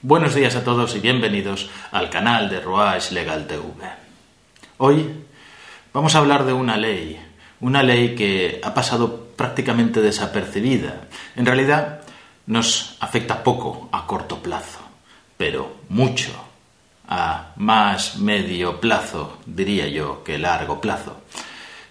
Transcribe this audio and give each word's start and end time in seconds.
Buenos 0.00 0.36
días 0.36 0.54
a 0.54 0.62
todos 0.62 0.94
y 0.94 1.00
bienvenidos 1.00 1.68
al 1.90 2.08
canal 2.08 2.48
de 2.48 2.60
Rouage 2.60 3.12
Legal 3.12 3.48
TV. 3.48 3.64
Hoy 4.76 5.24
vamos 5.92 6.14
a 6.14 6.18
hablar 6.18 6.44
de 6.44 6.52
una 6.52 6.76
ley, 6.76 7.20
una 7.58 7.82
ley 7.82 8.14
que 8.14 8.60
ha 8.62 8.72
pasado 8.74 9.26
prácticamente 9.34 10.00
desapercibida. 10.00 11.08
En 11.34 11.46
realidad 11.46 12.02
nos 12.46 12.96
afecta 13.00 13.42
poco 13.42 13.88
a 13.90 14.06
corto 14.06 14.40
plazo, 14.40 14.78
pero 15.36 15.78
mucho 15.88 16.30
a 17.08 17.54
más 17.56 18.18
medio 18.18 18.80
plazo, 18.80 19.38
diría 19.46 19.88
yo, 19.88 20.22
que 20.22 20.38
largo 20.38 20.80
plazo. 20.80 21.22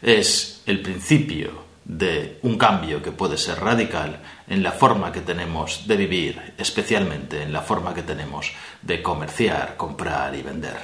Es 0.02 0.64
el 0.66 0.80
principio 0.80 1.67
de 1.88 2.40
un 2.42 2.58
cambio 2.58 3.02
que 3.02 3.14
puede 3.14 3.38
ser 3.38 3.60
radical 3.62 4.20
en 4.48 4.62
la 4.62 4.74
forma 4.74 5.12
que 5.14 5.22
tenemos 5.22 5.88
de 5.88 5.96
vivir, 5.96 6.54
especialmente 6.58 7.42
en 7.42 7.54
la 7.54 7.62
forma 7.62 7.94
que 7.94 8.04
tenemos 8.04 8.52
de 8.82 9.02
comerciar, 9.02 9.78
comprar 9.78 10.36
y 10.36 10.42
vender. 10.42 10.78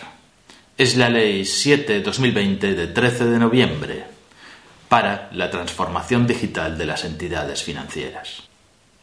Es 0.77 0.95
la 0.95 1.09
Ley 1.09 1.41
7-2020 1.41 2.73
de 2.73 2.87
13 2.87 3.25
de 3.25 3.37
noviembre 3.37 4.03
para 4.87 5.29
la 5.33 5.51
transformación 5.51 6.25
digital 6.25 6.77
de 6.77 6.85
las 6.85 7.03
entidades 7.03 7.63
financieras. 7.63 8.43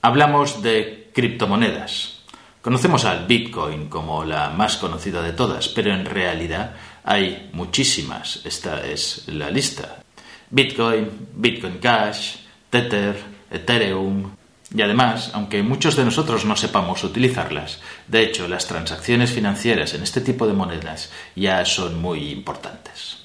Hablamos 0.00 0.62
de 0.62 1.10
criptomonedas. 1.14 2.22
Conocemos 2.62 3.04
al 3.04 3.26
Bitcoin 3.26 3.88
como 3.88 4.24
la 4.24 4.48
más 4.48 4.78
conocida 4.78 5.20
de 5.20 5.32
todas, 5.32 5.68
pero 5.68 5.92
en 5.92 6.06
realidad 6.06 6.74
hay 7.04 7.50
muchísimas. 7.52 8.40
Esta 8.44 8.86
es 8.86 9.24
la 9.28 9.50
lista. 9.50 10.02
Bitcoin, 10.50 11.08
Bitcoin 11.34 11.78
Cash, 11.78 12.36
Tether, 12.68 13.16
Ethereum. 13.50 14.30
Y 14.74 14.82
además, 14.82 15.30
aunque 15.32 15.62
muchos 15.62 15.96
de 15.96 16.04
nosotros 16.04 16.44
no 16.44 16.56
sepamos 16.56 17.02
utilizarlas, 17.02 17.80
de 18.06 18.22
hecho 18.22 18.46
las 18.46 18.66
transacciones 18.66 19.32
financieras 19.32 19.94
en 19.94 20.02
este 20.02 20.20
tipo 20.20 20.46
de 20.46 20.52
monedas 20.52 21.10
ya 21.34 21.64
son 21.64 22.00
muy 22.00 22.30
importantes. 22.30 23.18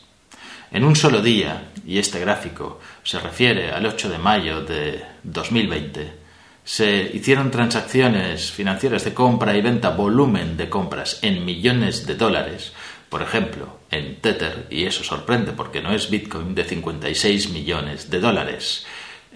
En 0.71 0.83
un 0.83 0.95
solo 0.95 1.21
día, 1.21 1.69
y 1.85 1.99
este 1.99 2.19
gráfico 2.19 2.79
se 3.03 3.19
refiere 3.19 3.71
al 3.71 3.85
8 3.85 4.09
de 4.09 4.17
mayo 4.17 4.61
de 4.61 5.05
2020, 5.23 6.25
se 6.65 7.11
hicieron 7.13 7.51
transacciones 7.51 8.51
financieras 8.51 9.05
de 9.05 9.13
compra 9.13 9.55
y 9.55 9.61
venta, 9.61 9.91
volumen 9.91 10.57
de 10.57 10.67
compras 10.67 11.19
en 11.21 11.45
millones 11.45 12.07
de 12.07 12.15
dólares, 12.15 12.73
por 13.09 13.21
ejemplo, 13.21 13.79
en 13.91 14.17
Tether, 14.21 14.67
y 14.69 14.85
eso 14.85 15.03
sorprende 15.03 15.51
porque 15.51 15.81
no 15.81 15.93
es 15.93 16.09
Bitcoin, 16.09 16.55
de 16.55 16.63
56 16.63 17.49
millones 17.49 18.09
de 18.09 18.19
dólares. 18.19 18.85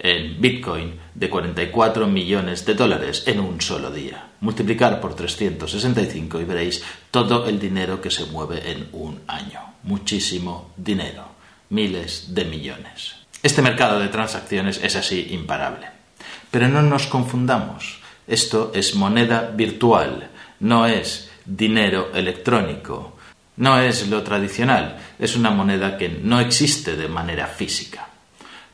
En 0.02 0.39
Bitcoin 0.39 1.00
de 1.14 1.30
44 1.30 2.08
millones 2.08 2.66
de 2.66 2.73
dólares 2.73 3.23
en 3.28 3.39
un 3.39 3.59
solo 3.59 3.92
día. 3.92 4.30
Multiplicar 4.39 5.02
por 5.02 5.16
365 5.16 6.39
y 6.39 6.45
veréis 6.45 6.84
todo 7.11 7.48
el 7.48 7.59
dinero 7.59 8.00
que 8.00 8.09
se 8.09 8.26
mueve 8.26 8.72
en 8.72 8.88
un 8.94 9.20
año. 9.28 9.59
Muchísimo 9.83 10.72
dinero. 10.78 11.26
Miles 11.70 12.33
de 12.33 12.45
millones. 12.45 13.16
Este 13.44 13.61
mercado 13.61 14.00
de 14.00 14.08
transacciones 14.08 14.80
es 14.83 14.95
así 14.95 15.28
imparable. 15.31 15.88
Pero 16.50 16.67
no 16.70 16.81
nos 16.81 17.08
confundamos. 17.08 18.00
Esto 18.28 18.72
es 18.73 18.95
moneda 18.95 19.52
virtual, 19.54 20.30
no 20.59 20.86
es 20.86 21.30
dinero 21.45 22.11
electrónico 22.14 23.19
no 23.59 23.77
es 23.77 24.07
lo 24.07 24.23
tradicional, 24.23 24.97
es 25.19 25.35
una 25.35 25.52
moneda 25.52 25.97
que 25.97 26.07
no 26.07 26.39
existe 26.39 26.95
de 26.95 27.09
manera 27.09 27.45
física. 27.45 28.07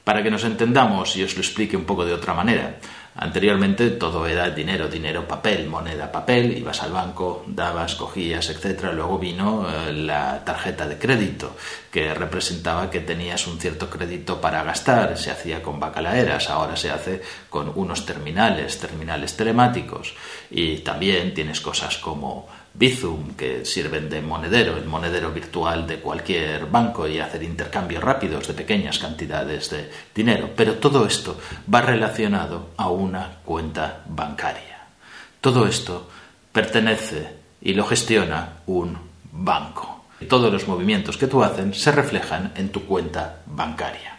Para 0.04 0.22
que 0.22 0.30
nos 0.30 0.44
entendamos 0.44 1.18
y 1.18 1.24
os 1.24 1.34
lo 1.34 1.42
explique 1.42 1.76
un 1.76 1.86
poco 1.86 2.06
de 2.06 2.14
otra 2.14 2.36
manera, 2.36 2.78
anteriormente 3.16 3.90
todo 3.90 4.28
era 4.28 4.52
dinero, 4.52 4.88
dinero, 4.88 5.28
papel, 5.28 5.68
moneda, 5.68 6.12
papel, 6.12 6.56
ibas 6.56 6.84
al 6.84 6.92
banco, 6.92 7.44
dabas, 7.48 7.96
cogías, 7.96 8.48
etc. 8.52 8.92
Luego 8.94 9.18
vino 9.18 9.68
eh, 9.68 9.92
la 9.92 10.46
tarjeta 10.46 10.88
de 10.88 11.00
crédito, 11.00 11.58
que 11.92 12.14
representaba 12.14 12.92
que 12.92 13.00
tenías 13.00 13.48
un 13.48 13.60
cierto 13.60 13.90
crédito 13.90 14.40
para 14.40 14.64
gastar, 14.64 15.18
se 15.18 15.32
hacía 15.32 15.64
con 15.64 15.80
bacalaeras, 15.80 16.52
ahora 16.52 16.76
se 16.76 16.92
hace 16.92 17.24
con 17.50 17.72
unos 17.74 18.06
terminales, 18.06 18.80
terminales 18.80 19.36
telemáticos, 19.36 20.14
y 20.52 20.78
también 20.78 21.34
tienes 21.34 21.60
cosas 21.60 21.98
como 21.98 22.48
Bizum, 22.78 23.36
que 23.36 23.64
sirven 23.64 24.10
de 24.10 24.22
monedero, 24.22 24.76
el 24.76 24.84
monedero 24.84 25.32
virtual 25.32 25.88
de 25.88 26.00
cualquier 26.00 26.66
banco 26.66 27.08
y 27.08 27.20
hacer 27.20 27.42
intercambios 27.42 28.04
rápidos 28.04 28.48
de 28.48 28.54
pequeñas 28.54 29.00
cantidades 29.00 29.70
de 29.70 29.90
dinero. 30.14 30.50
Pero 30.56 30.76
todo 30.76 31.06
esto 31.06 31.40
va 31.74 31.82
relacionado 31.82 32.72
a 32.76 32.90
una 32.90 33.38
cuenta 33.46 34.04
bancaria. 34.10 34.88
Todo 35.40 35.66
esto 35.68 36.10
pertenece 36.52 37.36
y 37.62 37.74
lo 37.74 37.86
gestiona 37.86 38.58
un 38.68 38.98
banco. 39.32 40.06
Todos 40.28 40.52
los 40.52 40.68
movimientos 40.68 41.16
que 41.16 41.28
tú 41.28 41.44
haces 41.44 41.82
se 41.82 41.92
reflejan 41.94 42.52
en 42.56 42.70
tu 42.70 42.86
cuenta 42.86 43.38
bancaria. 43.46 44.18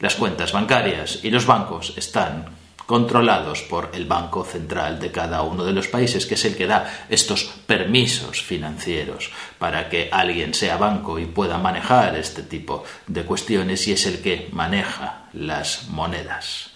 Las 0.00 0.16
cuentas 0.16 0.52
bancarias 0.52 1.20
y 1.22 1.30
los 1.30 1.46
bancos 1.46 1.94
están 1.96 2.46
controlados 2.86 3.62
por 3.62 3.90
el 3.94 4.06
Banco 4.06 4.44
Central 4.44 4.98
de 5.00 5.10
cada 5.10 5.42
uno 5.42 5.64
de 5.64 5.72
los 5.72 5.88
países, 5.88 6.26
que 6.26 6.34
es 6.34 6.44
el 6.44 6.56
que 6.56 6.66
da 6.66 7.06
estos 7.08 7.44
permisos 7.66 8.42
financieros 8.42 9.30
para 9.58 9.88
que 9.88 10.08
alguien 10.12 10.54
sea 10.54 10.76
banco 10.76 11.18
y 11.18 11.26
pueda 11.26 11.58
manejar 11.58 12.16
este 12.16 12.42
tipo 12.42 12.84
de 13.06 13.24
cuestiones 13.24 13.86
y 13.88 13.92
es 13.92 14.06
el 14.06 14.20
que 14.20 14.48
maneja 14.52 15.26
las 15.32 15.88
monedas. 15.88 16.70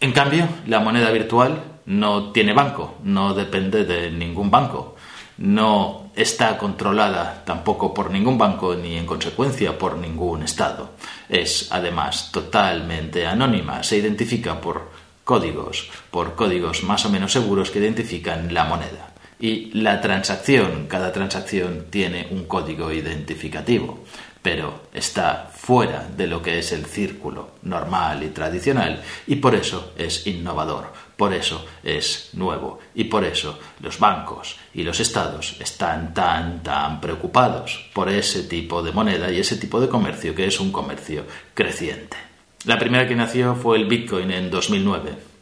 En 0.00 0.12
cambio, 0.12 0.48
la 0.66 0.80
moneda 0.80 1.10
virtual 1.10 1.62
no 1.86 2.32
tiene 2.32 2.52
banco, 2.52 2.98
no 3.04 3.34
depende 3.34 3.84
de 3.84 4.10
ningún 4.10 4.50
banco, 4.50 4.96
no 5.38 6.10
está 6.14 6.58
controlada 6.58 7.42
tampoco 7.44 7.94
por 7.94 8.10
ningún 8.10 8.36
banco 8.36 8.74
ni 8.74 8.96
en 8.96 9.06
consecuencia 9.06 9.78
por 9.78 9.96
ningún 9.96 10.42
Estado. 10.42 10.90
Es 11.28 11.68
además 11.70 12.30
totalmente 12.32 13.26
anónima, 13.26 13.82
se 13.82 13.98
identifica 13.98 14.60
por 14.60 14.90
códigos, 15.24 15.90
por 16.10 16.34
códigos 16.34 16.82
más 16.82 17.04
o 17.04 17.10
menos 17.10 17.32
seguros 17.32 17.70
que 17.70 17.78
identifican 17.78 18.52
la 18.52 18.64
moneda. 18.64 19.12
Y 19.38 19.72
la 19.72 20.00
transacción, 20.00 20.86
cada 20.86 21.12
transacción 21.12 21.86
tiene 21.90 22.28
un 22.30 22.44
código 22.44 22.92
identificativo, 22.92 24.04
pero 24.42 24.82
está 24.92 25.50
fuera 25.54 26.08
de 26.16 26.26
lo 26.26 26.42
que 26.42 26.58
es 26.58 26.72
el 26.72 26.84
círculo 26.84 27.50
normal 27.62 28.24
y 28.24 28.28
tradicional 28.28 29.02
y 29.26 29.36
por 29.36 29.54
eso 29.54 29.92
es 29.96 30.26
innovador, 30.26 30.92
por 31.16 31.32
eso 31.32 31.64
es 31.84 32.30
nuevo 32.32 32.80
y 32.94 33.04
por 33.04 33.24
eso 33.24 33.58
los 33.80 34.00
bancos 34.00 34.56
y 34.74 34.82
los 34.82 34.98
estados 34.98 35.56
están 35.60 36.12
tan, 36.12 36.62
tan 36.62 37.00
preocupados 37.00 37.88
por 37.94 38.08
ese 38.08 38.42
tipo 38.42 38.82
de 38.82 38.92
moneda 38.92 39.30
y 39.30 39.38
ese 39.38 39.56
tipo 39.56 39.80
de 39.80 39.88
comercio 39.88 40.34
que 40.34 40.46
es 40.46 40.58
un 40.58 40.72
comercio 40.72 41.24
creciente. 41.54 42.31
La 42.64 42.78
primera 42.78 43.08
que 43.08 43.16
nació 43.16 43.56
fue 43.56 43.76
el 43.76 43.86
Bitcoin 43.86 44.30
en 44.30 44.48
2009 44.48 45.32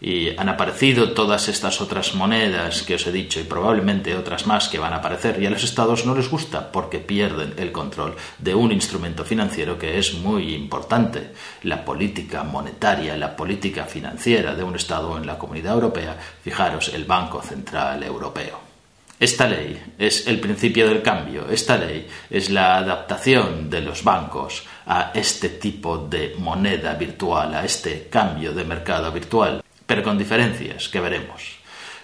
y 0.00 0.36
han 0.36 0.48
aparecido 0.48 1.12
todas 1.12 1.48
estas 1.48 1.80
otras 1.80 2.14
monedas 2.14 2.82
que 2.82 2.96
os 2.96 3.06
he 3.06 3.12
dicho 3.12 3.38
y 3.38 3.44
probablemente 3.44 4.16
otras 4.16 4.46
más 4.46 4.68
que 4.68 4.80
van 4.80 4.92
a 4.92 4.96
aparecer 4.96 5.40
y 5.40 5.46
a 5.46 5.50
los 5.50 5.62
estados 5.62 6.04
no 6.04 6.16
les 6.16 6.28
gusta 6.28 6.72
porque 6.72 6.98
pierden 6.98 7.54
el 7.58 7.70
control 7.70 8.16
de 8.38 8.54
un 8.56 8.72
instrumento 8.72 9.24
financiero 9.24 9.78
que 9.78 9.98
es 9.98 10.14
muy 10.14 10.52
importante. 10.52 11.30
La 11.62 11.84
política 11.84 12.42
monetaria, 12.42 13.16
la 13.16 13.36
política 13.36 13.84
financiera 13.84 14.54
de 14.54 14.64
un 14.64 14.74
estado 14.74 15.16
en 15.16 15.26
la 15.26 15.38
comunidad 15.38 15.74
europea, 15.74 16.18
fijaros, 16.42 16.92
el 16.92 17.04
Banco 17.04 17.40
Central 17.40 18.02
Europeo. 18.02 18.63
Esta 19.20 19.46
ley 19.46 19.80
es 19.96 20.26
el 20.26 20.40
principio 20.40 20.88
del 20.88 21.00
cambio, 21.00 21.48
esta 21.48 21.78
ley 21.78 22.06
es 22.28 22.50
la 22.50 22.78
adaptación 22.78 23.70
de 23.70 23.80
los 23.80 24.02
bancos 24.02 24.64
a 24.86 25.12
este 25.14 25.50
tipo 25.50 25.98
de 25.98 26.34
moneda 26.38 26.94
virtual, 26.94 27.54
a 27.54 27.64
este 27.64 28.08
cambio 28.10 28.52
de 28.52 28.64
mercado 28.64 29.12
virtual, 29.12 29.62
pero 29.86 30.02
con 30.02 30.18
diferencias 30.18 30.88
que 30.88 30.98
veremos. 30.98 31.42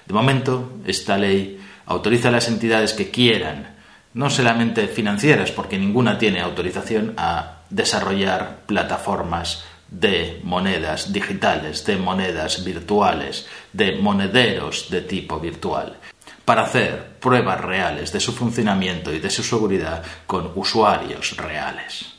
De 0.07 0.15
momento, 0.15 0.75
esta 0.87 1.19
ley 1.19 1.61
autoriza 1.87 2.29
a 2.29 2.33
las 2.33 2.47
entidades 2.47 2.93
que 2.93 3.11
quieran, 3.11 3.77
no 4.15 4.31
solamente 4.31 4.87
financieras, 4.87 5.51
porque 5.51 5.79
ninguna 5.79 6.17
tiene 6.17 6.41
autorización 6.41 7.15
a 7.17 7.63
desarrollar 7.71 8.61
plataformas 8.67 9.65
de 9.91 10.41
monedas 10.45 11.13
digitales, 11.13 11.85
de 11.85 11.97
monedas 11.97 12.65
virtuales, 12.65 13.49
de 13.73 13.97
monederos 13.97 14.89
de 14.91 15.01
tipo 15.01 15.41
virtual 15.41 15.97
para 16.45 16.63
hacer 16.63 17.17
pruebas 17.21 17.61
reales 17.61 18.13
de 18.13 18.21
su 18.21 18.33
funcionamiento 18.33 19.13
y 19.13 19.21
de 19.21 19.31
su 19.31 19.43
seguridad 19.43 20.03
con 20.27 20.53
usuarios 20.55 21.37
reales. 21.37 22.15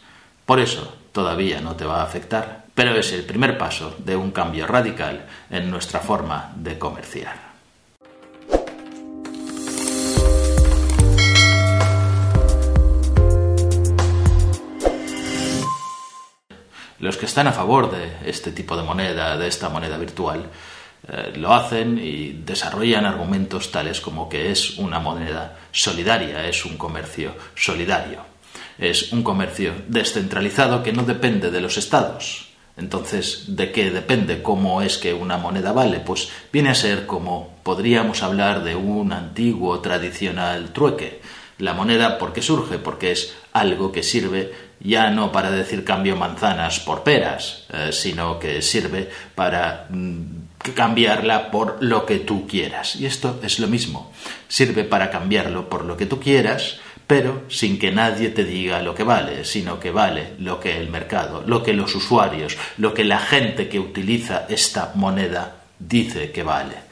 Por 0.45 0.59
eso 0.59 0.95
todavía 1.11 1.61
no 1.61 1.75
te 1.75 1.85
va 1.85 2.01
a 2.01 2.03
afectar, 2.03 2.65
pero 2.73 2.95
es 2.95 3.11
el 3.11 3.23
primer 3.23 3.57
paso 3.57 3.95
de 3.99 4.15
un 4.15 4.31
cambio 4.31 4.67
radical 4.67 5.25
en 5.49 5.69
nuestra 5.69 5.99
forma 5.99 6.53
de 6.55 6.77
comerciar. 6.77 7.51
Los 17.01 17.17
que 17.17 17.25
están 17.25 17.47
a 17.47 17.51
favor 17.51 17.89
de 17.89 18.29
este 18.29 18.51
tipo 18.51 18.77
de 18.77 18.83
moneda, 18.83 19.35
de 19.35 19.47
esta 19.47 19.69
moneda 19.69 19.97
virtual, 19.97 20.51
eh, 21.07 21.33
lo 21.35 21.53
hacen 21.53 21.97
y 21.97 22.41
desarrollan 22.45 23.05
argumentos 23.05 23.71
tales 23.71 24.01
como 24.01 24.29
que 24.29 24.51
es 24.51 24.77
una 24.77 24.99
moneda 24.99 25.57
solidaria, 25.71 26.47
es 26.47 26.63
un 26.65 26.77
comercio 26.77 27.33
solidario, 27.55 28.19
es 28.77 29.11
un 29.11 29.23
comercio 29.23 29.73
descentralizado 29.87 30.83
que 30.83 30.93
no 30.93 31.03
depende 31.03 31.49
de 31.49 31.61
los 31.61 31.77
estados. 31.77 32.51
Entonces, 32.77 33.43
¿de 33.47 33.71
qué 33.71 33.91
depende 33.91 34.41
cómo 34.41 34.81
es 34.81 34.97
que 34.97 35.13
una 35.13 35.37
moneda 35.37 35.71
vale? 35.71 35.99
Pues 35.99 36.29
viene 36.53 36.69
a 36.69 36.75
ser 36.75 37.05
como 37.05 37.57
podríamos 37.63 38.23
hablar 38.23 38.63
de 38.63 38.75
un 38.75 39.11
antiguo 39.11 39.79
tradicional 39.79 40.71
trueque. 40.71 41.21
La 41.57 41.73
moneda, 41.73 42.17
¿por 42.17 42.33
qué 42.33 42.41
surge? 42.41 42.77
Porque 42.77 43.11
es 43.11 43.35
algo 43.53 43.91
que 43.91 44.03
sirve 44.03 44.51
ya 44.79 45.11
no 45.11 45.31
para 45.31 45.51
decir 45.51 45.83
cambio 45.83 46.15
manzanas 46.15 46.79
por 46.79 47.03
peras, 47.03 47.65
eh, 47.71 47.89
sino 47.91 48.39
que 48.39 48.61
sirve 48.61 49.09
para 49.35 49.85
mm, 49.89 50.40
cambiarla 50.75 51.51
por 51.51 51.77
lo 51.81 52.05
que 52.05 52.19
tú 52.19 52.47
quieras. 52.47 52.95
Y 52.95 53.05
esto 53.05 53.39
es 53.43 53.59
lo 53.59 53.67
mismo. 53.67 54.11
Sirve 54.47 54.83
para 54.83 55.09
cambiarlo 55.09 55.69
por 55.69 55.85
lo 55.85 55.97
que 55.97 56.05
tú 56.05 56.19
quieras, 56.19 56.79
pero 57.07 57.43
sin 57.49 57.77
que 57.77 57.91
nadie 57.91 58.29
te 58.29 58.45
diga 58.45 58.81
lo 58.81 58.95
que 58.95 59.03
vale, 59.03 59.43
sino 59.43 59.79
que 59.79 59.91
vale 59.91 60.33
lo 60.39 60.59
que 60.59 60.77
el 60.77 60.89
mercado, 60.89 61.43
lo 61.45 61.61
que 61.61 61.73
los 61.73 61.93
usuarios, 61.95 62.57
lo 62.77 62.93
que 62.93 63.03
la 63.03 63.19
gente 63.19 63.67
que 63.67 63.79
utiliza 63.79 64.45
esta 64.47 64.93
moneda 64.95 65.57
dice 65.77 66.31
que 66.31 66.43
vale. 66.43 66.91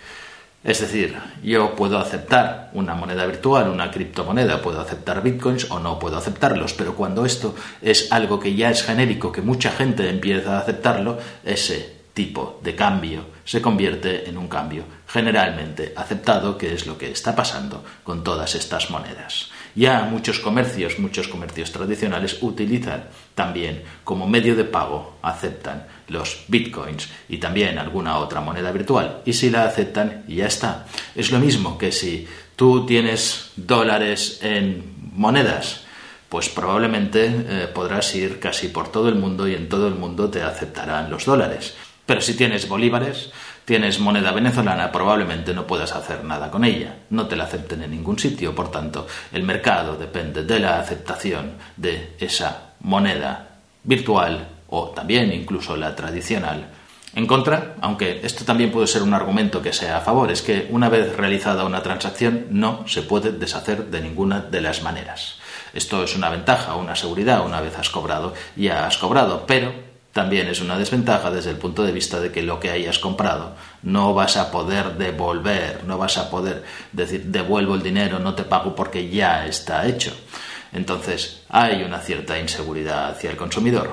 Es 0.61 0.81
decir, 0.81 1.15
yo 1.41 1.73
puedo 1.73 1.97
aceptar 1.97 2.69
una 2.73 2.93
moneda 2.93 3.25
virtual, 3.25 3.69
una 3.69 3.89
criptomoneda, 3.89 4.61
puedo 4.61 4.81
aceptar 4.81 5.23
bitcoins 5.23 5.71
o 5.71 5.79
no 5.79 5.97
puedo 5.97 6.17
aceptarlos, 6.17 6.73
pero 6.73 6.95
cuando 6.95 7.25
esto 7.25 7.55
es 7.81 8.11
algo 8.11 8.41
que 8.41 8.53
ya 8.55 8.69
es 8.69 8.83
genérico, 8.83 9.31
que 9.31 9.41
mucha 9.41 9.71
gente 9.71 10.09
empieza 10.09 10.57
a 10.57 10.59
aceptarlo, 10.59 11.17
ese 11.45 11.98
tipo 12.13 12.59
de 12.63 12.75
cambio 12.75 13.25
se 13.45 13.61
convierte 13.61 14.29
en 14.29 14.37
un 14.37 14.47
cambio 14.47 14.83
generalmente 15.07 15.93
aceptado, 15.95 16.57
que 16.57 16.73
es 16.73 16.85
lo 16.85 16.97
que 16.97 17.11
está 17.11 17.35
pasando 17.35 17.83
con 18.03 18.23
todas 18.23 18.55
estas 18.55 18.89
monedas. 18.89 19.49
Ya 19.75 20.03
muchos 20.03 20.39
comercios, 20.39 20.99
muchos 20.99 21.27
comercios 21.27 21.71
tradicionales 21.71 22.37
utilizan 22.41 23.05
también 23.35 23.83
como 24.03 24.27
medio 24.27 24.55
de 24.55 24.65
pago, 24.65 25.17
aceptan 25.21 25.87
los 26.09 26.43
bitcoins 26.47 27.09
y 27.29 27.37
también 27.37 27.77
alguna 27.77 28.17
otra 28.17 28.41
moneda 28.41 28.71
virtual. 28.71 29.21
Y 29.25 29.33
si 29.33 29.49
la 29.49 29.65
aceptan, 29.65 30.25
ya 30.27 30.47
está. 30.47 30.85
Es 31.15 31.31
lo 31.31 31.39
mismo 31.39 31.77
que 31.77 31.91
si 31.91 32.27
tú 32.55 32.85
tienes 32.85 33.51
dólares 33.55 34.39
en 34.41 35.11
monedas, 35.13 35.85
pues 36.27 36.49
probablemente 36.49 37.25
eh, 37.25 37.67
podrás 37.73 38.13
ir 38.15 38.39
casi 38.39 38.67
por 38.67 38.91
todo 38.91 39.09
el 39.09 39.15
mundo 39.15 39.47
y 39.47 39.55
en 39.55 39.67
todo 39.67 39.87
el 39.87 39.95
mundo 39.95 40.29
te 40.29 40.43
aceptarán 40.43 41.09
los 41.09 41.25
dólares. 41.25 41.75
Pero 42.09 42.21
si 42.21 42.33
tienes 42.33 42.67
bolívares, 42.67 43.29
tienes 43.65 43.99
moneda 43.99 44.31
venezolana, 44.31 44.91
probablemente 44.91 45.53
no 45.53 45.67
puedas 45.67 45.93
hacer 45.93 46.23
nada 46.23 46.49
con 46.49 46.65
ella. 46.65 46.95
No 47.11 47.27
te 47.27 47.35
la 47.35 47.43
acepten 47.43 47.83
en 47.83 47.91
ningún 47.91 48.17
sitio, 48.17 48.55
por 48.55 48.71
tanto, 48.71 49.05
el 49.31 49.43
mercado 49.43 49.95
depende 49.95 50.41
de 50.41 50.59
la 50.59 50.79
aceptación 50.79 51.51
de 51.77 52.15
esa 52.17 52.71
moneda 52.79 53.59
virtual 53.83 54.47
o 54.69 54.89
también 54.89 55.31
incluso 55.31 55.77
la 55.77 55.95
tradicional. 55.95 56.71
En 57.13 57.27
contra, 57.27 57.75
aunque 57.79 58.21
esto 58.23 58.43
también 58.43 58.71
puede 58.71 58.87
ser 58.87 59.03
un 59.03 59.13
argumento 59.13 59.61
que 59.61 59.71
sea 59.71 59.97
a 59.97 60.01
favor, 60.01 60.31
es 60.31 60.41
que 60.41 60.67
una 60.71 60.89
vez 60.89 61.15
realizada 61.15 61.63
una 61.63 61.83
transacción 61.83 62.47
no 62.49 62.87
se 62.87 63.03
puede 63.03 63.33
deshacer 63.33 63.85
de 63.91 64.01
ninguna 64.01 64.39
de 64.39 64.61
las 64.61 64.81
maneras. 64.81 65.35
Esto 65.75 66.03
es 66.03 66.15
una 66.15 66.31
ventaja, 66.31 66.73
una 66.73 66.95
seguridad, 66.95 67.45
una 67.45 67.61
vez 67.61 67.77
has 67.77 67.91
cobrado, 67.91 68.33
ya 68.55 68.87
has 68.87 68.97
cobrado, 68.97 69.45
pero 69.45 69.88
también 70.13 70.47
es 70.47 70.59
una 70.59 70.77
desventaja 70.77 71.29
desde 71.29 71.51
el 71.51 71.57
punto 71.57 71.83
de 71.83 71.91
vista 71.91 72.19
de 72.19 72.31
que 72.31 72.41
lo 72.41 72.59
que 72.59 72.71
hayas 72.71 72.97
comprado 72.97 73.55
no 73.83 74.13
vas 74.13 74.37
a 74.37 74.49
poder 74.49 74.97
devolver, 74.97 75.83
no 75.85 75.97
vas 75.97 76.17
a 76.17 76.31
poder 76.31 76.63
decir 76.91 77.25
devuelvo 77.25 77.75
el 77.75 77.83
dinero, 77.83 78.17
no 78.17 78.33
te 78.33 78.43
pago 78.43 78.75
porque 78.75 79.09
ya 79.09 79.45
está 79.45 79.85
hecho. 79.87 80.15
Entonces 80.73 81.43
hay 81.49 81.83
una 81.83 81.99
cierta 81.99 82.39
inseguridad 82.39 83.11
hacia 83.11 83.29
el 83.29 83.37
consumidor, 83.37 83.91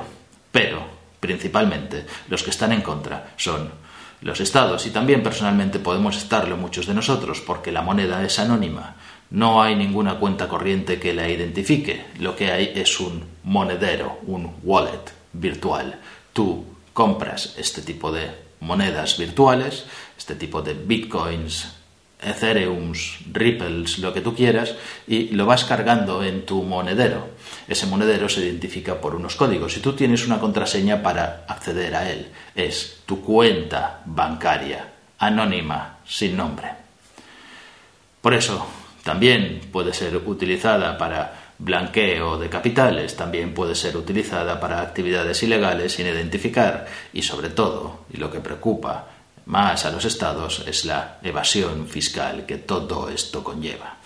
pero 0.51 0.85
principalmente 1.21 2.07
los 2.29 2.43
que 2.43 2.51
están 2.51 2.73
en 2.73 2.83
contra 2.83 3.33
son 3.37 3.71
los 4.23 4.41
estados 4.41 4.87
y 4.87 4.91
también 4.91 5.23
personalmente 5.23 5.79
podemos 5.79 6.17
estarlo 6.17 6.57
muchos 6.57 6.87
de 6.87 6.95
nosotros 6.95 7.43
porque 7.47 7.73
la 7.73 7.83
moneda 7.83 8.25
es 8.25 8.39
anónima. 8.39 8.97
No 9.29 9.63
hay 9.63 9.77
ninguna 9.77 10.15
cuenta 10.15 10.49
corriente 10.49 10.99
que 10.99 11.13
la 11.13 11.29
identifique. 11.29 12.07
Lo 12.21 12.37
que 12.37 12.53
hay 12.53 12.73
es 12.75 13.01
un 13.01 13.25
monedero, 13.43 14.21
un 14.27 14.55
wallet 14.63 15.17
virtual. 15.33 16.01
Tú 16.33 16.65
compras 16.93 17.55
este 17.59 17.83
tipo 17.83 18.13
de 18.13 18.31
monedas 18.61 19.19
virtuales, 19.19 19.85
este 20.17 20.35
tipo 20.35 20.63
de 20.63 20.75
bitcoins, 20.75 21.77
Ethereums, 22.21 23.19
Ripples, 23.31 23.99
lo 23.99 24.13
que 24.13 24.23
tú 24.23 24.35
quieras, 24.35 24.75
y 25.07 25.29
lo 25.29 25.47
vas 25.47 25.65
cargando 25.65 26.25
en 26.25 26.47
tu 26.47 26.63
monedero. 26.63 27.29
Ese 27.69 27.87
monedero 27.87 28.29
se 28.29 28.41
identifica 28.41 29.01
por 29.01 29.15
unos 29.15 29.37
códigos 29.37 29.77
y 29.77 29.81
tú 29.81 29.93
tienes 29.93 30.27
una 30.27 30.41
contraseña 30.41 31.03
para 31.03 31.45
acceder 31.49 31.95
a 31.95 32.11
él. 32.11 32.29
Es 32.55 33.03
tu 33.05 33.21
cuenta 33.21 34.03
bancaria, 34.07 34.93
anónima, 35.19 35.99
sin 36.07 36.37
nombre. 36.37 36.69
Por 38.23 38.35
eso, 38.35 38.67
también 39.03 39.61
puede 39.71 39.93
ser 39.93 40.17
utilizada 40.17 40.99
para 40.99 41.46
blanqueo 41.59 42.39
de 42.39 42.49
capitales 42.49 43.17
también 43.17 43.55
puede 43.55 43.75
ser 43.75 43.97
utilizada 43.97 44.61
para 44.61 44.81
actividades 44.81 45.43
ilegales 45.43 45.95
sin 45.95 46.07
identificar 46.07 46.87
y 47.13 47.23
sobre 47.23 47.51
todo, 47.51 48.05
y 48.13 48.19
lo 48.19 48.31
que 48.31 48.41
preocupa 48.41 49.09
más 49.47 49.85
a 49.87 49.91
los 49.91 50.05
estados, 50.05 50.65
es 50.67 50.85
la 50.85 51.19
evasión 51.23 51.87
fiscal 51.87 52.45
que 52.47 52.59
todo 52.59 53.09
esto 53.09 53.43
conlleva, 53.45 53.97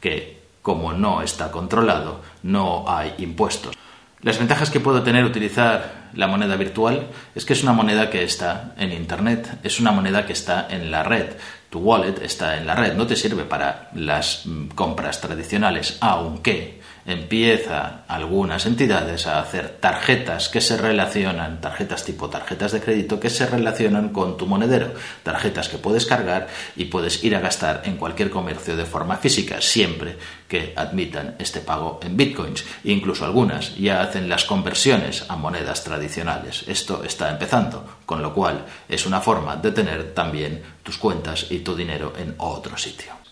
que 0.00 0.40
como 0.62 0.92
no 0.92 1.22
está 1.22 1.50
controlado, 1.50 2.22
no 2.42 2.84
hay 2.88 3.14
impuestos. 3.18 3.76
Las 4.22 4.38
ventajas 4.38 4.70
que 4.70 4.80
puedo 4.80 5.02
tener 5.02 5.24
utilizar 5.24 6.10
la 6.14 6.26
moneda 6.26 6.56
virtual 6.56 7.08
es 7.34 7.44
que 7.44 7.52
es 7.52 7.62
una 7.62 7.72
moneda 7.74 8.10
que 8.10 8.24
está 8.24 8.74
en 8.78 8.90
Internet, 8.90 9.58
es 9.62 9.78
una 9.78 9.92
moneda 9.92 10.26
que 10.26 10.32
está 10.32 10.66
en 10.68 10.90
la 10.90 11.02
red. 11.02 11.36
Tu 11.70 11.78
wallet 11.78 12.20
está 12.22 12.56
en 12.56 12.66
la 12.66 12.74
red, 12.74 12.94
no 12.94 13.06
te 13.06 13.14
sirve 13.14 13.44
para 13.44 13.90
las 13.94 14.46
mm, 14.46 14.68
compras 14.68 15.20
tradicionales, 15.20 15.98
aunque 16.00 16.80
empieza 17.06 18.04
algunas 18.08 18.66
entidades 18.66 19.26
a 19.26 19.40
hacer 19.40 19.76
tarjetas 19.80 20.48
que 20.48 20.60
se 20.60 20.76
relacionan, 20.76 21.60
tarjetas 21.60 22.04
tipo 22.04 22.28
tarjetas 22.28 22.72
de 22.72 22.80
crédito 22.80 23.20
que 23.20 23.30
se 23.30 23.46
relacionan 23.46 24.08
con 24.10 24.36
tu 24.36 24.46
monedero, 24.46 24.92
tarjetas 25.22 25.68
que 25.68 25.78
puedes 25.78 26.06
cargar 26.06 26.48
y 26.74 26.86
puedes 26.86 27.22
ir 27.22 27.36
a 27.36 27.40
gastar 27.40 27.82
en 27.84 27.96
cualquier 27.96 28.30
comercio 28.30 28.76
de 28.76 28.84
forma 28.84 29.16
física, 29.16 29.60
siempre 29.60 30.16
que 30.48 30.72
admitan 30.76 31.36
este 31.38 31.60
pago 31.60 32.00
en 32.02 32.16
bitcoins. 32.16 32.64
Incluso 32.84 33.24
algunas 33.24 33.76
ya 33.76 34.02
hacen 34.02 34.28
las 34.28 34.44
conversiones 34.44 35.24
a 35.28 35.36
monedas 35.36 35.84
tradicionales. 35.84 36.64
Esto 36.66 37.04
está 37.04 37.30
empezando, 37.30 37.98
con 38.04 38.22
lo 38.22 38.34
cual 38.34 38.64
es 38.88 39.06
una 39.06 39.20
forma 39.20 39.56
de 39.56 39.72
tener 39.72 40.12
también 40.14 40.62
tus 40.82 40.98
cuentas 40.98 41.46
y 41.50 41.60
tu 41.60 41.74
dinero 41.74 42.12
en 42.18 42.34
otro 42.38 42.76
sitio 42.76 43.25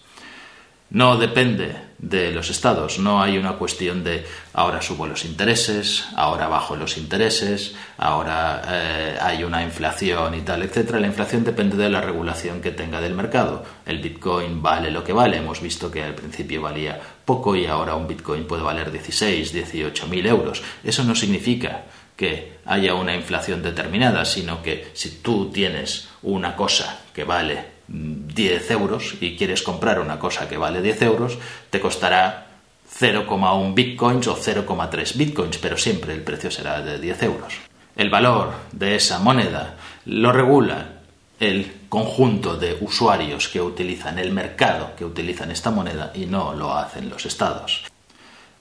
no 0.91 1.17
depende 1.17 1.75
de 1.99 2.31
los 2.33 2.51
estados, 2.51 2.99
no 2.99 3.23
hay 3.23 3.39
una 3.39 3.53
cuestión 3.53 4.05
de 4.05 4.25
ahora 4.53 4.83
subo 4.83 5.07
los 5.07 5.25
intereses, 5.25 6.05
ahora 6.15 6.49
bajo 6.49 6.77
los 6.77 6.99
intereses, 6.99 7.75
ahora 7.97 8.63
eh, 8.69 9.19
hay 9.21 9.43
una 9.43 9.63
inflación 9.63 10.35
y 10.35 10.43
tal, 10.43 10.63
etcétera. 10.63 11.01
La 11.01 11.07
inflación 11.07 11.45
depende 11.45 11.77
de 11.77 11.89
la 11.89 12.01
regulación 12.01 12.61
que 12.61 12.73
tenga 12.73 13.01
del 13.01 13.15
mercado. 13.15 13.65
El 13.87 14.01
Bitcoin 14.01 14.63
vale 14.63 14.91
lo 14.91 15.03
que 15.03 15.13
vale. 15.13 15.39
Hemos 15.39 15.61
visto 15.63 15.91
que 15.91 16.03
al 16.03 16.15
principio 16.15 16.61
valía 16.61 17.01
poco 17.25 17.57
y 17.57 17.67
ahora 17.67 17.95
un 17.95 18.07
Bitcoin 18.07 18.47
puede 18.47 18.63
valer 18.63 18.93
16, 18.93 19.53
18 19.53 20.07
mil 20.09 20.27
euros. 20.27 20.63
Eso 20.83 21.05
no 21.05 21.15
significa 21.15 21.85
que 22.17 22.59
haya 22.67 22.95
una 22.95 23.15
inflación 23.15 23.63
determinada, 23.63 24.25
sino 24.25 24.63
que 24.63 24.91
si 24.93 25.23
tú 25.23 25.51
tienes 25.51 26.09
una 26.23 26.55
cosa 26.55 27.01
que 27.13 27.25
vale 27.25 27.74
10 27.89 28.71
euros 28.71 29.15
y 29.21 29.37
quieres 29.37 29.63
comprar 29.63 30.01
una 30.01 30.19
cosa 30.19 30.49
que 30.49 30.57
vale 30.57 30.83
10 30.83 31.03
euros, 31.03 31.39
te 31.71 31.81
costará 31.81 32.47
0,1 32.99 33.75
bitcoins 33.75 34.27
o 34.29 34.37
0,3 34.37 35.17
bitcoins, 35.17 35.59
pero 35.59 35.77
siempre 35.77 36.15
el 36.15 36.23
precio 36.23 36.51
será 36.51 36.81
de 36.81 36.99
10 36.99 37.23
euros. 37.25 37.55
El 37.97 38.11
valor 38.11 38.53
de 38.73 38.97
esa 38.97 39.19
moneda 39.19 39.77
lo 40.07 40.33
regula 40.33 41.01
el 41.41 41.87
conjunto 41.89 42.57
de 42.57 42.77
usuarios 42.81 43.49
que 43.49 43.61
utilizan 43.61 44.19
el 44.19 44.33
mercado 44.33 44.95
que 44.97 45.05
utilizan 45.05 45.51
esta 45.51 45.71
moneda 45.71 46.13
y 46.15 46.27
no 46.27 46.55
lo 46.55 46.75
hacen 46.75 47.09
los 47.11 47.27
estados. 47.27 47.85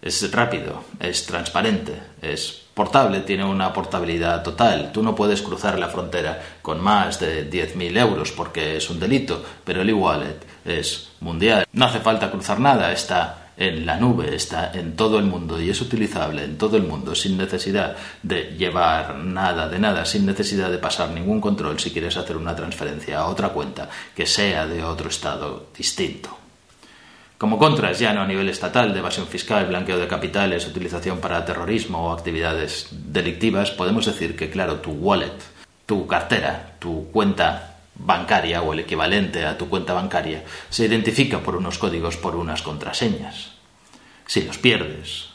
Es 0.04 0.30
rápido, 0.34 0.84
es 1.00 1.26
transparente, 1.26 1.94
es 2.22 2.64
portable, 2.74 3.22
tiene 3.22 3.46
una 3.46 3.72
portabilidad 3.72 4.44
total. 4.44 4.92
Tú 4.92 5.02
no 5.02 5.16
puedes 5.16 5.42
cruzar 5.42 5.80
la 5.80 5.88
frontera 5.88 6.58
con 6.62 6.82
más 6.82 7.22
de 7.22 7.50
10.000 7.50 7.98
euros 8.00 8.34
porque 8.34 8.76
es 8.76 8.90
un 8.90 9.00
delito, 9.00 9.42
pero 9.64 9.82
el 9.82 9.90
e-wallet 9.90 10.40
es 10.66 11.12
mundial. 11.22 11.66
No 11.72 11.86
hace 11.86 12.02
falta 12.02 12.30
cruzar 12.30 12.60
nada, 12.60 12.92
está 12.92 13.52
en 13.56 13.86
la 13.86 13.96
nube, 13.96 14.36
está 14.36 14.72
en 14.74 14.98
todo 14.98 15.20
el 15.20 15.24
mundo 15.26 15.62
y 15.62 15.70
es 15.70 15.80
utilizable 15.80 16.44
en 16.44 16.58
todo 16.58 16.76
el 16.76 16.84
mundo 16.84 17.16
sin 17.16 17.38
necesidad 17.38 17.96
de 18.22 18.56
llevar 18.58 19.16
nada 19.16 19.70
de 19.70 19.80
nada, 19.80 20.04
sin 20.04 20.26
necesidad 20.26 20.70
de 20.70 20.80
pasar 20.80 21.12
ningún 21.12 21.40
control 21.40 21.80
si 21.80 21.92
quieres 21.92 22.18
hacer 22.18 22.36
una 22.36 22.54
transferencia 22.54 23.20
a 23.20 23.28
otra 23.28 23.50
cuenta 23.50 23.88
que 24.14 24.26
sea 24.26 24.66
de 24.66 24.84
otro 24.84 25.08
estado 25.08 25.68
distinto. 25.78 26.43
Como 27.38 27.58
contras 27.58 28.00
ya 28.00 28.14
no 28.14 28.22
a 28.22 28.28
nivel 28.28 28.50
estatal 28.50 28.94
de 28.94 29.00
evasión 29.00 29.28
fiscal, 29.28 29.68
blanqueo 29.68 29.98
de 29.98 30.08
capitales, 30.08 30.68
utilización 30.68 31.20
para 31.20 31.44
terrorismo 31.44 32.08
o 32.08 32.14
actividades 32.14 32.88
delictivas, 32.92 33.72
podemos 33.72 34.06
decir 34.06 34.36
que, 34.36 34.50
claro, 34.50 34.80
tu 34.80 34.92
wallet, 34.92 35.34
tu 35.86 36.08
cartera, 36.08 36.76
tu 36.80 37.12
cuenta 37.12 37.78
bancaria 37.96 38.62
o 38.62 38.74
el 38.74 38.80
equivalente 38.80 39.46
a 39.46 39.58
tu 39.58 39.70
cuenta 39.70 39.94
bancaria 39.94 40.44
se 40.70 40.86
identifica 40.86 41.40
por 41.40 41.56
unos 41.56 41.78
códigos, 41.78 42.18
por 42.18 42.36
unas 42.36 42.62
contraseñas. 42.62 43.52
Si 44.26 44.44
los 44.44 44.58
pierdes, 44.58 45.30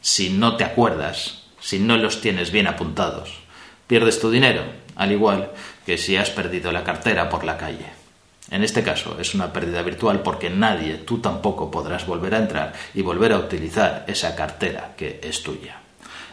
si 0.00 0.30
no 0.30 0.56
te 0.56 0.64
acuerdas, 0.64 1.44
si 1.60 1.78
no 1.78 1.96
los 1.96 2.20
tienes 2.20 2.50
bien 2.50 2.66
apuntados, 2.66 3.38
pierdes 3.86 4.20
tu 4.20 4.30
dinero, 4.30 4.64
al 4.96 5.12
igual 5.12 5.50
que 5.84 5.98
si 5.98 6.16
has 6.16 6.30
perdido 6.30 6.72
la 6.72 6.84
cartera 6.84 7.28
por 7.28 7.44
la 7.44 7.56
calle. 7.56 8.05
En 8.50 8.62
este 8.62 8.82
caso 8.82 9.16
es 9.20 9.34
una 9.34 9.52
pérdida 9.52 9.82
virtual 9.82 10.20
porque 10.20 10.50
nadie, 10.50 10.98
tú 10.98 11.18
tampoco 11.18 11.70
podrás 11.70 12.06
volver 12.06 12.34
a 12.34 12.38
entrar 12.38 12.72
y 12.94 13.02
volver 13.02 13.32
a 13.32 13.38
utilizar 13.38 14.04
esa 14.06 14.36
cartera 14.36 14.94
que 14.96 15.20
es 15.22 15.42
tuya. 15.42 15.80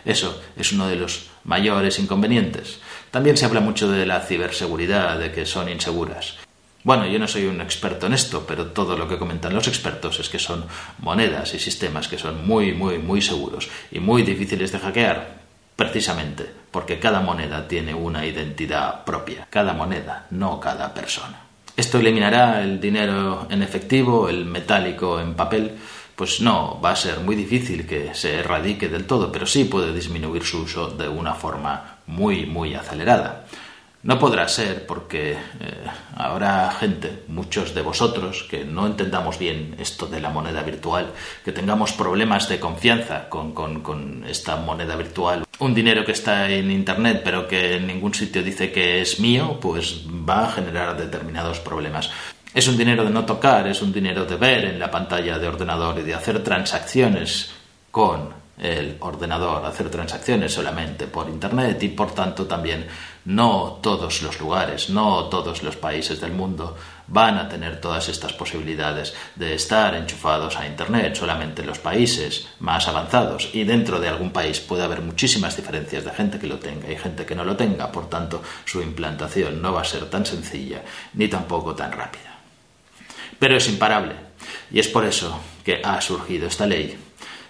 Eso 0.05 0.41
es 0.55 0.71
uno 0.73 0.87
de 0.87 0.97
los 0.97 1.29
mayores 1.43 1.97
inconvenientes. 1.97 2.79
También 3.09 3.37
se 3.37 3.45
habla 3.45 3.61
mucho 3.61 3.89
de 3.89 4.05
la 4.05 4.19
ciberseguridad, 4.19 5.17
de 5.17 5.31
que 5.31 5.45
son 5.45 5.69
inseguras. 5.69 6.37
Bueno, 6.83 7.07
yo 7.07 7.17
no 7.17 7.29
soy 7.29 7.45
un 7.45 7.61
experto 7.61 8.07
en 8.07 8.13
esto, 8.13 8.43
pero 8.45 8.67
todo 8.67 8.97
lo 8.97 9.07
que 9.07 9.17
comentan 9.17 9.55
los 9.55 9.69
expertos 9.69 10.19
es 10.19 10.27
que 10.27 10.39
son 10.39 10.65
monedas 10.99 11.53
y 11.53 11.59
sistemas 11.59 12.09
que 12.09 12.17
son 12.17 12.45
muy, 12.45 12.73
muy, 12.73 12.97
muy 12.97 13.21
seguros 13.21 13.69
y 13.89 13.99
muy 13.99 14.23
difíciles 14.23 14.71
de 14.73 14.79
hackear, 14.79 15.37
precisamente 15.77 16.51
porque 16.71 16.99
cada 16.99 17.21
moneda 17.21 17.67
tiene 17.67 17.93
una 17.93 18.25
identidad 18.25 19.05
propia, 19.05 19.47
cada 19.49 19.73
moneda, 19.73 20.27
no 20.31 20.59
cada 20.59 20.93
persona. 20.93 21.52
Esto 21.75 21.99
eliminará 21.99 22.61
el 22.61 22.79
dinero 22.79 23.47
en 23.49 23.63
efectivo, 23.63 24.29
el 24.29 24.45
metálico 24.45 25.19
en 25.19 25.33
papel, 25.33 25.71
pues 26.15 26.39
no, 26.39 26.79
va 26.79 26.91
a 26.91 26.95
ser 26.95 27.19
muy 27.21 27.35
difícil 27.35 27.87
que 27.87 28.13
se 28.13 28.35
erradique 28.39 28.89
del 28.89 29.05
todo, 29.05 29.31
pero 29.31 29.47
sí 29.47 29.63
puede 29.65 29.91
disminuir 29.91 30.43
su 30.43 30.61
uso 30.61 30.89
de 30.89 31.07
una 31.07 31.33
forma 31.33 31.97
muy, 32.05 32.45
muy 32.45 32.75
acelerada. 32.75 33.45
No 34.03 34.19
podrá 34.19 34.49
ser 34.49 34.85
porque 34.85 35.31
eh, 35.31 35.37
habrá 36.17 36.69
gente, 36.71 37.23
muchos 37.29 37.73
de 37.73 37.81
vosotros, 37.81 38.45
que 38.49 38.65
no 38.65 38.85
entendamos 38.85 39.39
bien 39.39 39.77
esto 39.79 40.07
de 40.07 40.19
la 40.19 40.29
moneda 40.29 40.61
virtual, 40.61 41.13
que 41.43 41.53
tengamos 41.53 41.93
problemas 41.93 42.49
de 42.49 42.59
confianza 42.59 43.29
con, 43.29 43.53
con, 43.53 44.25
esta 44.27 44.57
moneda 44.57 44.97
virtual. 44.97 45.45
Un 45.59 45.73
dinero 45.73 46.03
que 46.03 46.11
está 46.11 46.49
en 46.49 46.69
Internet 46.69 47.21
pero 47.23 47.47
que 47.47 47.77
en 47.77 47.87
ningún 47.87 48.13
sitio 48.13 48.43
dice 48.43 48.73
que 48.73 48.99
es 48.99 49.21
mío, 49.21 49.57
pues 49.61 50.01
va 50.05 50.47
a 50.47 50.51
generar 50.51 50.97
determinados 50.97 51.61
problemas. 51.61 52.11
Es 52.53 52.67
un 52.67 52.77
dinero 52.77 53.05
de 53.05 53.09
no 53.09 53.25
tocar, 53.25 53.67
es 53.67 53.81
un 53.81 53.93
dinero 53.93 54.25
de 54.25 54.35
ver 54.35 54.65
en 54.65 54.79
la 54.79 54.91
pantalla 54.91 55.39
de 55.39 55.47
ordenador 55.47 55.97
y 55.99 56.03
de 56.03 56.13
hacer 56.13 56.43
transacciones 56.43 57.51
con 57.89 58.43
el 58.59 58.97
ordenador, 58.99 59.65
hacer 59.65 59.89
transacciones 59.89 60.53
solamente 60.53 61.07
por 61.07 61.29
Internet 61.29 61.81
y 61.83 61.89
por 61.89 62.13
tanto 62.13 62.45
también 62.45 62.85
no 63.25 63.79
todos 63.81 64.21
los 64.21 64.39
lugares, 64.39 64.89
no 64.89 65.25
todos 65.25 65.63
los 65.63 65.75
países 65.75 66.19
del 66.19 66.33
mundo 66.33 66.75
van 67.07 67.37
a 67.37 67.49
tener 67.49 67.79
todas 67.79 68.09
estas 68.09 68.33
posibilidades 68.33 69.13
de 69.35 69.53
estar 69.53 69.95
enchufados 69.95 70.57
a 70.57 70.67
Internet, 70.67 71.15
solamente 71.15 71.63
los 71.63 71.79
países 71.79 72.47
más 72.59 72.87
avanzados 72.87 73.49
y 73.53 73.63
dentro 73.63 73.99
de 73.99 74.07
algún 74.07 74.31
país 74.31 74.59
puede 74.59 74.83
haber 74.83 75.01
muchísimas 75.01 75.55
diferencias 75.55 76.03
de 76.03 76.11
gente 76.11 76.39
que 76.39 76.47
lo 76.47 76.59
tenga 76.59 76.91
y 76.91 76.97
gente 76.97 77.25
que 77.25 77.35
no 77.35 77.45
lo 77.45 77.55
tenga, 77.55 77.91
por 77.91 78.09
tanto 78.09 78.41
su 78.65 78.81
implantación 78.81 79.61
no 79.61 79.73
va 79.73 79.81
a 79.81 79.85
ser 79.85 80.05
tan 80.09 80.25
sencilla 80.25 80.81
ni 81.13 81.27
tampoco 81.27 81.75
tan 81.75 81.91
rápida. 81.91 82.39
Pero 83.39 83.57
es 83.57 83.67
imparable 83.67 84.15
y 84.71 84.79
es 84.79 84.87
por 84.87 85.05
eso 85.05 85.39
que 85.63 85.81
ha 85.83 85.99
surgido 86.01 86.47
esta 86.47 86.65
ley 86.65 86.97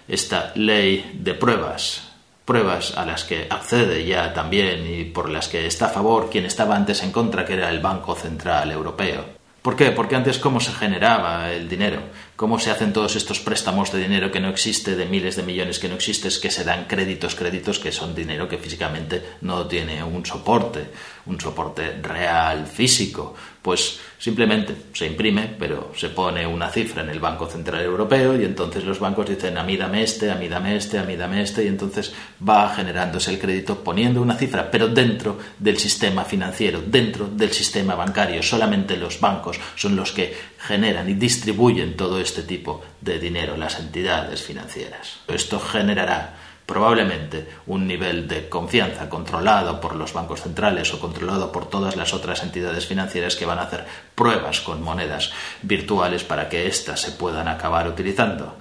esta 0.08 0.52
ley 0.54 1.12
de 1.14 1.34
pruebas, 1.34 2.13
pruebas 2.44 2.96
a 2.96 3.06
las 3.06 3.24
que 3.24 3.46
accede 3.48 4.04
ya 4.04 4.32
también 4.32 4.86
y 4.86 5.04
por 5.04 5.30
las 5.30 5.48
que 5.48 5.66
está 5.66 5.86
a 5.86 5.90
favor 5.90 6.28
quien 6.30 6.44
estaba 6.44 6.76
antes 6.76 7.02
en 7.02 7.12
contra, 7.12 7.44
que 7.44 7.54
era 7.54 7.70
el 7.70 7.80
Banco 7.80 8.14
Central 8.14 8.70
Europeo. 8.70 9.24
¿Por 9.62 9.76
qué? 9.76 9.92
Porque 9.92 10.14
antes 10.14 10.38
cómo 10.38 10.60
se 10.60 10.72
generaba 10.72 11.50
el 11.50 11.68
dinero, 11.68 12.00
cómo 12.36 12.58
se 12.58 12.70
hacen 12.70 12.92
todos 12.92 13.16
estos 13.16 13.40
préstamos 13.40 13.92
de 13.92 14.00
dinero 14.00 14.30
que 14.30 14.40
no 14.40 14.48
existe, 14.48 14.96
de 14.96 15.06
miles 15.06 15.36
de 15.36 15.42
millones 15.42 15.78
que 15.78 15.88
no 15.88 15.94
existe, 15.94 16.28
es 16.28 16.38
que 16.38 16.50
se 16.50 16.64
dan 16.64 16.86
créditos, 16.86 17.34
créditos 17.34 17.78
que 17.78 17.92
son 17.92 18.14
dinero 18.14 18.48
que 18.48 18.58
físicamente 18.58 19.22
no 19.42 19.66
tiene 19.66 20.02
un 20.02 20.26
soporte, 20.26 20.86
un 21.26 21.40
soporte 21.40 21.98
real, 22.02 22.66
físico, 22.66 23.34
pues 23.62 23.98
simplemente 24.18 24.74
se 24.92 25.06
imprime, 25.06 25.54
pero 25.58 25.92
se 25.96 26.10
pone 26.10 26.46
una 26.46 26.68
cifra 26.68 27.02
en 27.02 27.08
el 27.08 27.20
Banco 27.20 27.46
Central 27.46 27.82
Europeo 27.82 28.38
y 28.38 28.44
entonces 28.44 28.84
los 28.84 28.98
bancos 28.98 29.28
dicen 29.28 29.56
a 29.56 29.62
mí 29.62 29.76
dame 29.76 30.02
este, 30.02 30.30
a 30.30 30.34
mí 30.34 30.48
dame 30.48 30.76
este, 30.76 30.98
a 30.98 31.04
mí 31.04 31.16
dame 31.16 31.40
este 31.42 31.64
y 31.64 31.68
entonces 31.68 32.12
va 32.46 32.74
generándose 32.74 33.30
el 33.30 33.38
crédito 33.38 33.82
poniendo 33.82 34.20
una 34.20 34.36
cifra, 34.36 34.70
pero 34.70 34.88
dentro 34.88 35.38
del 35.58 35.78
sistema 35.78 36.24
financiero, 36.24 36.82
dentro 36.86 37.26
del 37.26 37.52
sistema 37.52 37.94
bancario. 37.94 38.42
Solamente 38.42 38.96
los 38.96 39.18
bancos 39.20 39.58
son 39.76 39.96
los 39.96 40.12
que 40.12 40.34
generan 40.66 41.08
y 41.10 41.14
distribuyen 41.14 41.96
todo 41.96 42.20
este 42.20 42.42
tipo 42.42 42.82
de 43.00 43.18
dinero, 43.18 43.56
las 43.56 43.78
entidades 43.78 44.42
financieras. 44.42 45.20
Esto 45.28 45.60
generará 45.60 46.36
probablemente 46.64 47.46
un 47.66 47.86
nivel 47.86 48.26
de 48.26 48.48
confianza 48.48 49.10
controlado 49.10 49.78
por 49.80 49.94
los 49.94 50.14
bancos 50.14 50.40
centrales 50.40 50.94
o 50.94 51.00
controlado 51.00 51.52
por 51.52 51.68
todas 51.68 51.96
las 51.96 52.14
otras 52.14 52.42
entidades 52.42 52.86
financieras 52.86 53.36
que 53.36 53.44
van 53.44 53.58
a 53.58 53.64
hacer 53.64 53.84
pruebas 54.14 54.60
con 54.60 54.82
monedas 54.82 55.32
virtuales 55.60 56.24
para 56.24 56.48
que 56.48 56.66
éstas 56.66 57.02
se 57.02 57.12
puedan 57.12 57.48
acabar 57.48 57.86
utilizando. 57.86 58.56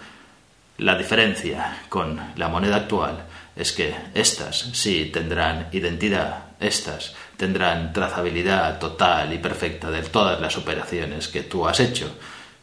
La 0.79 0.97
diferencia 0.97 1.83
con 1.87 2.19
la 2.35 2.49
moneda 2.49 2.77
actual 2.77 3.23
es 3.55 3.71
que 3.71 3.95
éstas 4.13 4.71
sí 4.73 5.09
tendrán 5.13 5.69
identidad, 5.71 6.45
éstas 6.59 7.15
tendrán 7.37 7.93
trazabilidad 7.93 8.79
total 8.79 9.33
y 9.33 9.37
perfecta 9.37 9.89
de 9.91 10.01
todas 10.03 10.39
las 10.39 10.57
operaciones 10.57 11.27
que 11.27 11.43
tú 11.43 11.67
has 11.67 11.79
hecho 11.79 12.13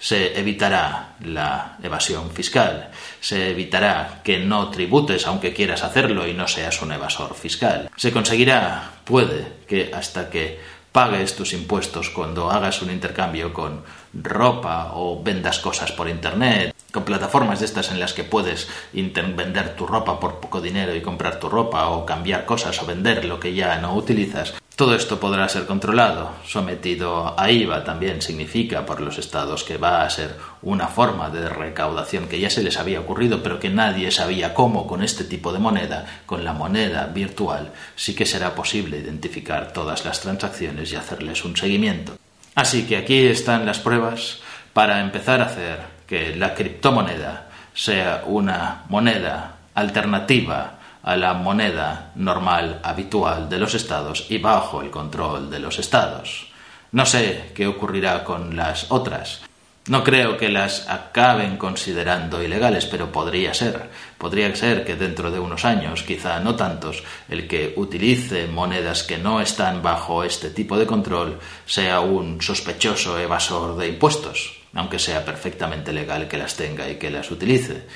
se 0.01 0.39
evitará 0.41 1.17
la 1.21 1.77
evasión 1.83 2.31
fiscal, 2.31 2.89
se 3.21 3.51
evitará 3.51 4.23
que 4.25 4.39
no 4.39 4.71
tributes 4.71 5.27
aunque 5.27 5.53
quieras 5.53 5.85
hacerlo 5.85 6.27
y 6.27 6.33
no 6.33 6.49
seas 6.49 6.81
un 6.81 6.93
evasor 6.93 7.35
fiscal. 7.35 7.91
Se 7.97 8.11
conseguirá, 8.11 8.93
puede, 9.05 9.53
que 9.69 9.91
hasta 9.93 10.31
que 10.31 10.59
pagues 10.91 11.37
tus 11.37 11.53
impuestos 11.53 12.09
cuando 12.09 12.51
hagas 12.51 12.81
un 12.81 12.91
intercambio 12.91 13.53
con 13.53 13.85
ropa 14.15 14.93
o 14.95 15.23
vendas 15.23 15.59
cosas 15.59 15.93
por 15.93 16.09
internet, 16.09 16.75
con 16.93 17.05
plataformas 17.05 17.61
de 17.61 17.67
estas 17.67 17.91
en 17.91 18.01
las 18.01 18.13
que 18.13 18.25
puedes 18.25 18.69
vender 18.93 19.77
tu 19.77 19.87
ropa 19.87 20.19
por 20.19 20.41
poco 20.41 20.61
dinero 20.61 20.95
y 20.95 21.01
comprar 21.01 21.39
tu 21.39 21.49
ropa 21.49 21.89
o 21.89 22.05
cambiar 22.05 22.45
cosas 22.45 22.83
o 22.83 22.87
vender 22.87 23.25
lo 23.25 23.39
que 23.39 23.55
ya 23.55 23.79
no 23.79 23.95
utilizas, 23.95 24.55
todo 24.81 24.95
esto 24.95 25.21
podrá 25.21 25.47
ser 25.51 25.67
controlado, 25.67 26.31
sometido 26.47 27.39
a 27.39 27.51
IVA 27.51 27.85
también 27.85 28.23
significa 28.23 28.87
por 28.87 29.03
los 29.03 29.19
estados 29.19 29.63
que 29.63 29.77
va 29.77 30.03
a 30.03 30.09
ser 30.09 30.37
una 30.63 30.89
forma 30.89 31.29
de 31.29 31.51
recaudación 31.51 32.29
que 32.29 32.41
ya 32.41 32.49
se 32.49 32.63
les 32.63 32.79
había 32.79 33.01
ocurrido, 33.01 33.43
pero 33.43 33.61
que 33.61 33.69
nadie 33.69 34.11
sabía 34.11 34.55
cómo 34.55 34.87
con 34.87 35.03
este 35.03 35.25
tipo 35.25 35.53
de 35.53 35.59
moneda, 35.59 36.23
con 36.25 36.45
la 36.45 36.55
moneda 36.55 37.05
virtual, 37.09 37.73
sí 37.95 38.15
que 38.15 38.25
será 38.25 38.55
posible 38.55 38.97
identificar 38.97 39.71
todas 39.75 40.07
las 40.07 40.23
transacciones 40.23 40.91
y 40.91 40.97
hacerles 40.97 41.45
un 41.45 41.59
seguimiento. 41.59 42.17
Así 42.55 42.85
que 42.85 42.97
aquí 42.97 43.27
están 43.27 43.67
las 43.67 43.81
pruebas 43.81 44.39
para 44.73 45.01
empezar 45.01 45.43
a 45.43 45.47
hacer 45.47 46.00
que 46.11 46.35
la 46.35 46.57
criptomoneda 46.57 47.47
sea 47.73 48.25
una 48.27 48.83
moneda 48.89 49.59
alternativa 49.75 50.73
a 51.05 51.17
la 51.17 51.35
moneda 51.35 52.11
normal, 52.17 52.81
habitual 52.83 53.49
de 53.49 53.61
los 53.61 53.75
estados 53.75 54.27
y 54.29 54.39
bajo 54.39 54.83
el 54.83 54.91
control 54.91 55.49
de 55.49 55.61
los 55.61 55.79
estados. 55.79 56.49
No 56.91 57.07
sé 57.07 57.53
qué 57.55 57.69
ocurrirá 57.69 58.25
con 58.25 58.57
las 58.57 58.91
otras. 58.91 59.43
No 59.87 60.03
creo 60.03 60.37
que 60.37 60.49
las 60.49 60.89
acaben 60.89 61.57
considerando 61.57 62.43
ilegales, 62.43 62.87
pero 62.87 63.13
podría 63.13 63.55
ser. 63.55 63.89
Podría 64.19 64.53
ser 64.57 64.85
que 64.85 64.97
dentro 64.97 65.31
de 65.31 65.39
unos 65.39 65.65
años, 65.65 66.03
quizá 66.03 66.41
no 66.41 66.57
tantos, 66.57 67.05
el 67.29 67.47
que 67.47 67.73
utilice 67.77 68.49
monedas 68.49 69.05
que 69.05 69.17
no 69.17 69.41
están 69.41 69.81
bajo 69.81 70.25
este 70.25 70.51
tipo 70.51 70.77
de 70.77 70.87
control 70.87 71.39
sea 71.67 72.01
un 72.01 72.43
sospechoso 72.43 73.17
evasor 73.17 73.77
de 73.77 73.89
impuestos, 73.89 74.60
aunque 74.75 74.99
sea 74.99 75.25
perfectamente 75.25 75.93
legal 75.93 76.29
que 76.29 76.39
las 76.39 76.57
tenga 76.57 76.89
y 76.89 76.97
que 76.97 77.11
las 77.11 77.31
utilice. 77.31 77.87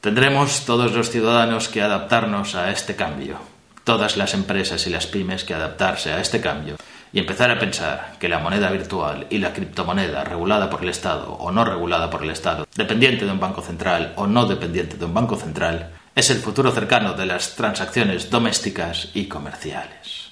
Tendremos 0.00 0.64
todos 0.66 0.92
los 0.92 1.10
ciudadanos 1.10 1.68
que 1.68 1.82
adaptarnos 1.82 2.54
a 2.54 2.70
este 2.70 2.96
cambio, 2.96 3.38
todas 3.84 4.16
las 4.16 4.34
empresas 4.34 4.86
y 4.86 4.90
las 4.90 5.06
pymes 5.06 5.44
que 5.44 5.54
adaptarse 5.54 6.12
a 6.12 6.20
este 6.20 6.40
cambio 6.40 6.76
y 7.14 7.20
empezar 7.20 7.50
a 7.50 7.58
pensar 7.58 8.16
que 8.18 8.28
la 8.28 8.40
moneda 8.40 8.70
virtual 8.70 9.26
y 9.30 9.38
la 9.38 9.52
criptomoneda 9.52 10.24
regulada 10.24 10.68
por 10.68 10.82
el 10.82 10.88
Estado 10.88 11.32
o 11.32 11.52
no 11.52 11.64
regulada 11.64 12.10
por 12.10 12.24
el 12.24 12.30
Estado, 12.30 12.66
dependiente 12.74 13.24
de 13.24 13.30
un 13.30 13.38
banco 13.38 13.62
central 13.62 14.12
o 14.16 14.26
no 14.26 14.46
dependiente 14.46 14.96
de 14.96 15.04
un 15.04 15.14
banco 15.14 15.36
central, 15.36 15.92
es 16.14 16.30
el 16.30 16.38
futuro 16.38 16.72
cercano 16.72 17.12
de 17.12 17.26
las 17.26 17.54
transacciones 17.54 18.30
domésticas 18.30 19.10
y 19.14 19.26
comerciales. 19.26 20.30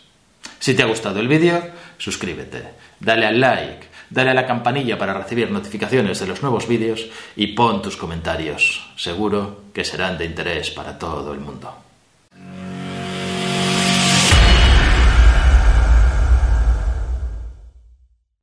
Si 0.58 0.74
te 0.74 0.82
ha 0.82 0.86
gustado 0.86 1.20
el 1.20 1.28
vídeo, 1.28 1.60
suscríbete, 1.98 2.74
dale 2.98 3.26
al 3.26 3.40
like, 3.40 3.86
dale 4.12 4.30
a 4.30 4.34
la 4.34 4.46
campanilla 4.46 4.98
para 4.98 5.14
recibir 5.14 5.50
notificaciones 5.50 6.20
de 6.20 6.26
los 6.26 6.42
nuevos 6.42 6.68
vídeos 6.68 7.08
y 7.34 7.48
pon 7.48 7.80
tus 7.80 7.96
comentarios. 7.96 8.86
Seguro 8.96 9.62
que 9.72 9.84
serán 9.84 10.18
de 10.18 10.26
interés 10.26 10.70
para 10.70 10.98
todo 10.98 11.32
el 11.32 11.40
mundo. 11.40 11.91